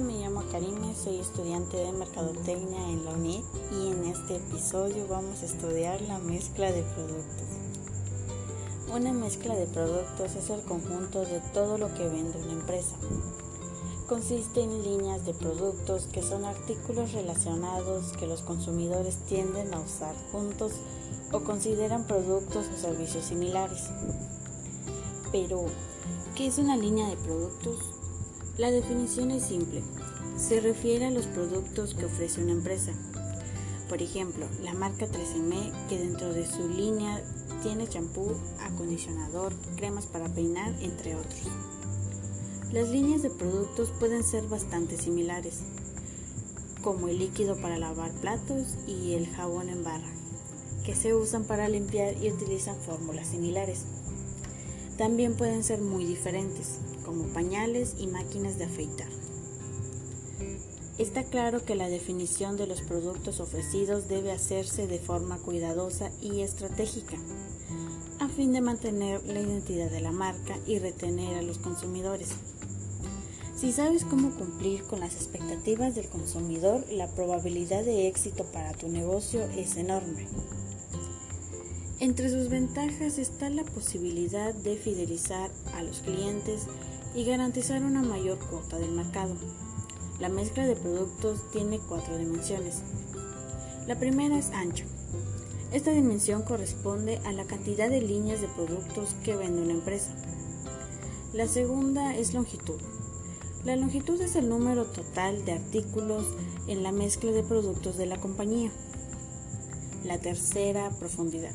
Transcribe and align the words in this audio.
Me 0.00 0.20
llamo 0.20 0.44
Karime, 0.52 0.94
soy 0.94 1.18
estudiante 1.18 1.76
de 1.76 1.90
Mercadotecnia 1.90 2.88
en 2.88 3.04
la 3.04 3.10
UNIT 3.10 3.44
y 3.72 3.88
en 3.88 4.04
este 4.04 4.36
episodio 4.36 5.08
vamos 5.08 5.42
a 5.42 5.46
estudiar 5.46 6.00
la 6.02 6.18
mezcla 6.18 6.70
de 6.70 6.82
productos. 6.82 7.48
Una 8.94 9.12
mezcla 9.12 9.56
de 9.56 9.66
productos 9.66 10.36
es 10.36 10.50
el 10.50 10.62
conjunto 10.62 11.22
de 11.22 11.40
todo 11.52 11.78
lo 11.78 11.92
que 11.94 12.08
vende 12.08 12.38
una 12.38 12.52
empresa. 12.52 12.94
Consiste 14.06 14.62
en 14.62 14.84
líneas 14.84 15.26
de 15.26 15.34
productos 15.34 16.06
que 16.06 16.22
son 16.22 16.44
artículos 16.44 17.12
relacionados 17.12 18.12
que 18.12 18.28
los 18.28 18.42
consumidores 18.42 19.16
tienden 19.26 19.74
a 19.74 19.80
usar 19.80 20.14
juntos 20.30 20.74
o 21.32 21.40
consideran 21.40 22.06
productos 22.06 22.66
o 22.72 22.80
servicios 22.80 23.24
similares. 23.24 23.90
Pero, 25.32 25.64
¿qué 26.36 26.46
es 26.46 26.58
una 26.58 26.76
línea 26.76 27.08
de 27.08 27.16
productos? 27.16 27.97
La 28.58 28.72
definición 28.72 29.30
es 29.30 29.44
simple. 29.44 29.84
Se 30.36 30.60
refiere 30.60 31.06
a 31.06 31.12
los 31.12 31.26
productos 31.26 31.94
que 31.94 32.06
ofrece 32.06 32.42
una 32.42 32.50
empresa. 32.50 32.90
Por 33.88 34.02
ejemplo, 34.02 34.46
la 34.64 34.74
marca 34.74 35.06
3M 35.06 35.86
que 35.88 35.96
dentro 35.96 36.32
de 36.34 36.44
su 36.44 36.68
línea 36.68 37.22
tiene 37.62 37.86
champú, 37.86 38.32
acondicionador, 38.60 39.54
cremas 39.76 40.06
para 40.06 40.28
peinar, 40.28 40.74
entre 40.80 41.14
otros. 41.14 41.42
Las 42.72 42.88
líneas 42.88 43.22
de 43.22 43.30
productos 43.30 43.92
pueden 44.00 44.24
ser 44.24 44.42
bastante 44.48 44.96
similares, 44.96 45.60
como 46.82 47.06
el 47.06 47.20
líquido 47.20 47.56
para 47.62 47.78
lavar 47.78 48.10
platos 48.14 48.74
y 48.88 49.12
el 49.12 49.28
jabón 49.28 49.68
en 49.68 49.84
barra, 49.84 50.10
que 50.84 50.96
se 50.96 51.14
usan 51.14 51.44
para 51.44 51.68
limpiar 51.68 52.20
y 52.20 52.32
utilizan 52.32 52.74
fórmulas 52.80 53.28
similares. 53.28 53.84
También 54.96 55.36
pueden 55.36 55.62
ser 55.62 55.80
muy 55.80 56.04
diferentes, 56.04 56.80
como 57.08 57.24
pañales 57.28 57.94
y 57.96 58.06
máquinas 58.06 58.58
de 58.58 58.66
afeitar. 58.66 59.08
Está 60.98 61.24
claro 61.24 61.64
que 61.64 61.74
la 61.74 61.88
definición 61.88 62.58
de 62.58 62.66
los 62.66 62.82
productos 62.82 63.40
ofrecidos 63.40 64.08
debe 64.08 64.30
hacerse 64.30 64.86
de 64.86 64.98
forma 64.98 65.38
cuidadosa 65.38 66.10
y 66.20 66.42
estratégica, 66.42 67.16
a 68.18 68.28
fin 68.28 68.52
de 68.52 68.60
mantener 68.60 69.24
la 69.24 69.40
identidad 69.40 69.90
de 69.90 70.02
la 70.02 70.12
marca 70.12 70.58
y 70.66 70.80
retener 70.80 71.38
a 71.38 71.42
los 71.42 71.56
consumidores. 71.56 72.28
Si 73.56 73.72
sabes 73.72 74.04
cómo 74.04 74.36
cumplir 74.36 74.82
con 74.82 75.00
las 75.00 75.14
expectativas 75.14 75.94
del 75.94 76.10
consumidor, 76.10 76.84
la 76.92 77.08
probabilidad 77.08 77.84
de 77.84 78.06
éxito 78.06 78.44
para 78.44 78.74
tu 78.74 78.90
negocio 78.90 79.44
es 79.56 79.78
enorme. 79.78 80.26
Entre 82.00 82.28
sus 82.28 82.50
ventajas 82.50 83.18
está 83.18 83.48
la 83.48 83.64
posibilidad 83.64 84.54
de 84.54 84.76
fidelizar 84.76 85.50
a 85.74 85.82
los 85.82 86.00
clientes 86.00 86.66
y 87.18 87.24
garantizar 87.24 87.82
una 87.82 88.00
mayor 88.00 88.38
cuota 88.38 88.78
del 88.78 88.92
mercado. 88.92 89.34
La 90.20 90.28
mezcla 90.28 90.64
de 90.64 90.76
productos 90.76 91.50
tiene 91.50 91.80
cuatro 91.80 92.16
dimensiones. 92.16 92.76
La 93.88 93.98
primera 93.98 94.38
es 94.38 94.50
ancho. 94.50 94.84
Esta 95.72 95.90
dimensión 95.90 96.42
corresponde 96.42 97.18
a 97.24 97.32
la 97.32 97.44
cantidad 97.44 97.90
de 97.90 98.02
líneas 98.02 98.40
de 98.40 98.46
productos 98.46 99.16
que 99.24 99.34
vende 99.34 99.62
una 99.62 99.72
empresa. 99.72 100.12
La 101.32 101.48
segunda 101.48 102.14
es 102.14 102.34
longitud. 102.34 102.80
La 103.64 103.74
longitud 103.74 104.20
es 104.20 104.36
el 104.36 104.48
número 104.48 104.84
total 104.84 105.44
de 105.44 105.54
artículos 105.54 106.24
en 106.68 106.84
la 106.84 106.92
mezcla 106.92 107.32
de 107.32 107.42
productos 107.42 107.96
de 107.96 108.06
la 108.06 108.18
compañía. 108.18 108.70
La 110.04 110.18
tercera, 110.18 110.88
profundidad 111.00 111.52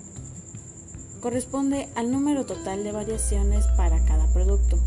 corresponde 1.24 1.88
al 1.96 2.12
número 2.12 2.46
total 2.46 2.84
de 2.84 2.92
variaciones 2.92 3.66
para 3.78 4.04
cada 4.04 4.28
producto. 4.34 4.78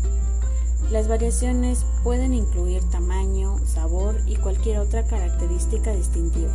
Las 0.91 1.09
variaciones 1.09 1.85
pueden 2.01 2.33
incluir 2.33 2.81
tamaño, 2.83 3.59
sabor 3.65 4.21
y 4.25 4.37
cualquier 4.37 4.79
otra 4.79 5.03
característica 5.03 5.93
distintiva. 5.93 6.53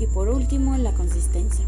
Y 0.00 0.06
por 0.06 0.30
último, 0.30 0.74
la 0.78 0.94
consistencia. 0.94 1.66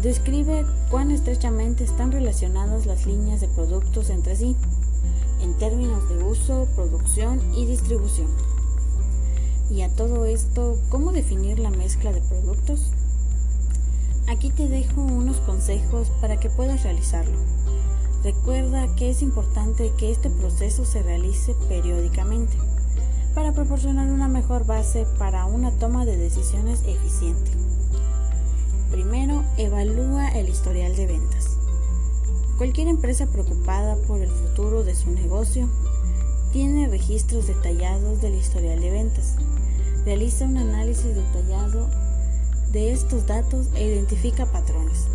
Describe 0.00 0.64
cuán 0.90 1.10
estrechamente 1.10 1.84
están 1.84 2.10
relacionadas 2.10 2.86
las 2.86 3.04
líneas 3.04 3.42
de 3.42 3.48
productos 3.48 4.08
entre 4.08 4.34
sí, 4.34 4.56
en 5.42 5.52
términos 5.58 6.08
de 6.08 6.22
uso, 6.24 6.66
producción 6.74 7.42
y 7.54 7.66
distribución. 7.66 8.28
Y 9.70 9.82
a 9.82 9.90
todo 9.90 10.24
esto, 10.24 10.78
¿cómo 10.88 11.12
definir 11.12 11.58
la 11.58 11.70
mezcla 11.70 12.12
de 12.12 12.22
productos? 12.22 12.92
Aquí 14.26 14.48
te 14.48 14.68
dejo 14.68 15.02
unos 15.02 15.36
consejos 15.38 16.10
para 16.22 16.40
que 16.40 16.48
puedas 16.48 16.82
realizarlo. 16.84 17.36
Recuerda 18.24 18.94
que 18.96 19.10
es 19.10 19.22
importante 19.22 19.92
que 19.96 20.10
este 20.10 20.28
proceso 20.28 20.84
se 20.84 21.02
realice 21.04 21.54
periódicamente 21.68 22.56
para 23.32 23.52
proporcionar 23.52 24.10
una 24.10 24.26
mejor 24.26 24.66
base 24.66 25.06
para 25.18 25.46
una 25.46 25.70
toma 25.70 26.04
de 26.04 26.16
decisiones 26.16 26.82
eficiente. 26.84 27.52
Primero, 28.90 29.44
evalúa 29.56 30.30
el 30.30 30.48
historial 30.48 30.96
de 30.96 31.06
ventas. 31.06 31.58
Cualquier 32.56 32.88
empresa 32.88 33.26
preocupada 33.26 33.94
por 34.08 34.20
el 34.20 34.30
futuro 34.30 34.82
de 34.82 34.96
su 34.96 35.12
negocio 35.12 35.68
tiene 36.52 36.88
registros 36.88 37.46
detallados 37.46 38.20
del 38.20 38.34
historial 38.34 38.80
de 38.80 38.90
ventas. 38.90 39.36
Realiza 40.04 40.44
un 40.44 40.56
análisis 40.56 41.14
detallado 41.14 41.88
de 42.72 42.92
estos 42.92 43.28
datos 43.28 43.68
e 43.76 43.86
identifica 43.86 44.44
patrones. 44.46 45.06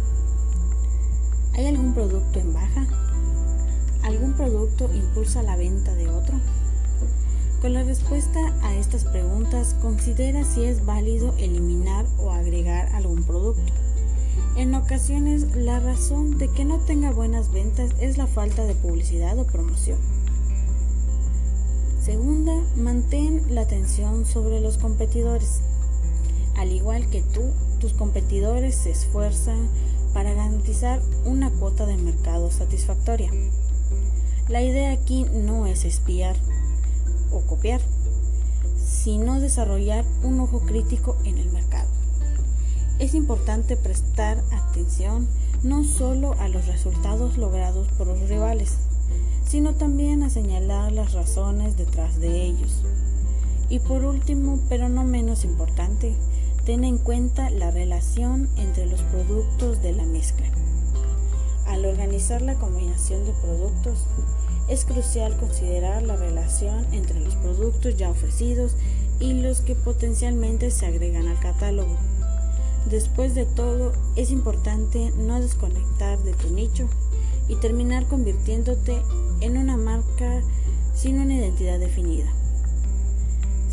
¿Hay 1.53 1.67
algún 1.67 1.93
producto 1.93 2.39
en 2.39 2.51
baja? 2.51 2.87
¿Algún 4.01 4.33
producto 4.33 4.89
impulsa 4.93 5.43
la 5.43 5.55
venta 5.55 5.93
de 5.93 6.09
otro? 6.09 6.35
Con 7.61 7.73
la 7.73 7.83
respuesta 7.83 8.39
a 8.63 8.75
estas 8.75 9.05
preguntas, 9.05 9.75
considera 9.79 10.43
si 10.45 10.63
es 10.63 10.83
válido 10.83 11.35
eliminar 11.37 12.05
o 12.17 12.31
agregar 12.31 12.87
algún 12.95 13.23
producto. 13.23 13.71
En 14.55 14.73
ocasiones, 14.73 15.55
la 15.55 15.79
razón 15.79 16.39
de 16.39 16.47
que 16.47 16.65
no 16.65 16.79
tenga 16.79 17.11
buenas 17.11 17.51
ventas 17.51 17.91
es 17.99 18.17
la 18.17 18.25
falta 18.25 18.65
de 18.65 18.73
publicidad 18.73 19.37
o 19.37 19.45
promoción. 19.45 19.99
Segunda, 22.01 22.53
mantén 22.75 23.43
la 23.49 23.61
atención 23.61 24.25
sobre 24.25 24.59
los 24.59 24.79
competidores. 24.79 25.61
Al 26.57 26.71
igual 26.71 27.09
que 27.09 27.21
tú, 27.21 27.43
tus 27.79 27.93
competidores 27.93 28.75
se 28.75 28.91
esfuerzan 28.91 29.69
para 30.13 30.33
garantizar 30.33 31.01
una 31.25 31.49
cuota 31.49 31.85
de 31.85 31.97
mercado 31.97 32.51
satisfactoria. 32.51 33.31
La 34.47 34.61
idea 34.61 34.91
aquí 34.91 35.25
no 35.33 35.65
es 35.67 35.85
espiar 35.85 36.35
o 37.31 37.41
copiar, 37.41 37.81
sino 38.77 39.39
desarrollar 39.39 40.05
un 40.23 40.39
ojo 40.39 40.61
crítico 40.61 41.17
en 41.23 41.37
el 41.37 41.51
mercado. 41.51 41.89
Es 42.99 43.15
importante 43.15 43.75
prestar 43.75 44.43
atención 44.51 45.27
no 45.63 45.83
solo 45.83 46.33
a 46.39 46.47
los 46.47 46.67
resultados 46.67 47.37
logrados 47.37 47.87
por 47.97 48.07
los 48.07 48.29
rivales, 48.29 48.77
sino 49.45 49.73
también 49.73 50.23
a 50.23 50.29
señalar 50.29 50.91
las 50.91 51.13
razones 51.13 51.77
detrás 51.77 52.19
de 52.19 52.43
ellos. 52.43 52.83
Y 53.69 53.79
por 53.79 54.03
último, 54.03 54.59
pero 54.69 54.89
no 54.89 55.03
menos 55.03 55.45
importante, 55.45 56.15
Ten 56.65 56.85
en 56.85 56.97
cuenta 56.97 57.49
la 57.49 57.71
relación 57.71 58.47
entre 58.55 58.85
los 58.85 59.01
productos 59.01 59.81
de 59.81 59.91
la 59.91 60.05
mezcla. 60.05 60.45
Al 61.67 61.85
organizar 61.85 62.41
la 62.41 62.55
combinación 62.55 63.25
de 63.25 63.33
productos, 63.33 64.05
es 64.69 64.85
crucial 64.85 65.35
considerar 65.35 66.03
la 66.03 66.15
relación 66.15 66.85
entre 66.93 67.19
los 67.19 67.35
productos 67.35 67.97
ya 67.97 68.09
ofrecidos 68.09 68.77
y 69.19 69.33
los 69.33 69.59
que 69.59 69.75
potencialmente 69.75 70.71
se 70.71 70.85
agregan 70.85 71.27
al 71.27 71.39
catálogo. 71.39 71.97
Después 72.89 73.35
de 73.35 73.45
todo, 73.45 73.91
es 74.15 74.31
importante 74.31 75.11
no 75.17 75.41
desconectar 75.41 76.17
de 76.23 76.31
tu 76.31 76.49
nicho 76.49 76.87
y 77.49 77.55
terminar 77.55 78.07
convirtiéndote 78.07 79.01
en 79.41 79.57
una 79.57 79.75
marca 79.75 80.41
sin 80.95 81.19
una 81.19 81.33
identidad 81.33 81.77
definida. 81.77 82.31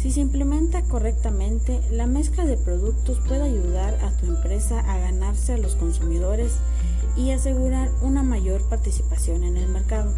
Si 0.00 0.10
se 0.10 0.20
implementa 0.20 0.80
correctamente, 0.84 1.78
la 1.90 2.06
mezcla 2.06 2.46
de 2.46 2.56
productos 2.56 3.20
puede 3.28 3.42
ayudar 3.42 4.02
a 4.02 4.10
tu 4.16 4.28
empresa 4.28 4.80
a 4.80 4.98
ganarse 4.98 5.52
a 5.52 5.58
los 5.58 5.76
consumidores 5.76 6.54
y 7.18 7.32
asegurar 7.32 7.90
una 8.00 8.22
mayor 8.22 8.62
participación 8.62 9.44
en 9.44 9.58
el 9.58 9.68
mercado. 9.68 10.14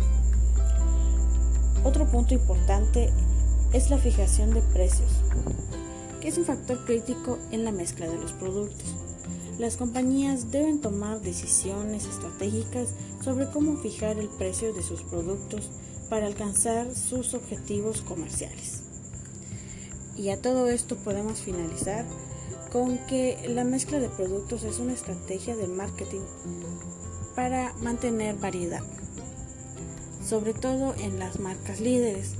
Otro 1.82 2.06
punto 2.06 2.32
importante 2.32 3.10
es 3.72 3.90
la 3.90 3.98
fijación 3.98 4.54
de 4.54 4.62
precios, 4.62 5.10
que 6.20 6.28
es 6.28 6.38
un 6.38 6.44
factor 6.44 6.84
crítico 6.84 7.40
en 7.50 7.64
la 7.64 7.72
mezcla 7.72 8.08
de 8.08 8.18
los 8.18 8.30
productos. 8.34 8.94
Las 9.58 9.76
compañías 9.76 10.52
deben 10.52 10.80
tomar 10.80 11.22
decisiones 11.22 12.04
estratégicas 12.04 12.90
sobre 13.20 13.50
cómo 13.50 13.76
fijar 13.78 14.20
el 14.20 14.28
precio 14.28 14.72
de 14.74 14.84
sus 14.84 15.02
productos 15.02 15.70
para 16.08 16.26
alcanzar 16.26 16.94
sus 16.94 17.34
objetivos 17.34 18.00
comerciales. 18.02 18.91
Y 20.22 20.30
a 20.30 20.40
todo 20.40 20.68
esto 20.68 20.94
podemos 20.94 21.40
finalizar 21.40 22.04
con 22.70 22.96
que 23.08 23.44
la 23.48 23.64
mezcla 23.64 23.98
de 23.98 24.08
productos 24.08 24.62
es 24.62 24.78
una 24.78 24.92
estrategia 24.92 25.56
de 25.56 25.66
marketing 25.66 26.20
para 27.34 27.74
mantener 27.82 28.36
variedad, 28.36 28.84
sobre 30.24 30.54
todo 30.54 30.94
en 30.94 31.18
las 31.18 31.40
marcas 31.40 31.80
líderes. 31.80 32.34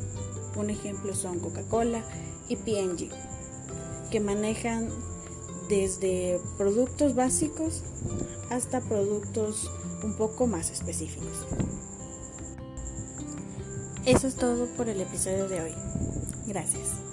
Un 0.54 0.70
ejemplo 0.70 1.12
son 1.16 1.40
Coca-Cola 1.40 2.04
y 2.48 2.54
P&G, 2.54 3.10
que 4.12 4.20
manejan 4.20 4.88
desde 5.68 6.40
productos 6.56 7.16
básicos 7.16 7.82
hasta 8.48 8.80
productos 8.80 9.72
un 10.04 10.14
poco 10.14 10.46
más 10.46 10.70
específicos. 10.70 11.48
Eso 14.06 14.28
es 14.28 14.36
todo 14.36 14.66
por 14.76 14.88
el 14.88 15.00
episodio 15.00 15.48
de 15.48 15.62
hoy. 15.62 15.74
Gracias. 16.46 17.11